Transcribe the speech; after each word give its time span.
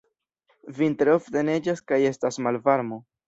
Vintre 0.77 1.13
ofte 1.17 1.45
neĝas 1.51 1.85
kaj 1.91 2.01
estas 2.13 2.43
malvarmo. 2.47 2.99